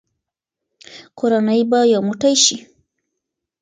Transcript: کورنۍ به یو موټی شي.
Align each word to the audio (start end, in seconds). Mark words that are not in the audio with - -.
کورنۍ 1.19 1.61
به 1.69 1.79
یو 1.93 2.01
موټی 2.07 2.33
شي. 2.43 2.57